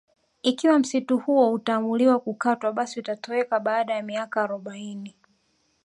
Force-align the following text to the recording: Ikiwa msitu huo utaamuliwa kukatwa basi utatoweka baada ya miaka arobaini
Ikiwa 0.41 0.79
msitu 0.79 1.17
huo 1.17 1.51
utaamuliwa 1.51 2.19
kukatwa 2.19 2.71
basi 2.73 2.99
utatoweka 2.99 3.59
baada 3.59 3.93
ya 3.93 4.03
miaka 4.03 4.41
arobaini 4.43 5.15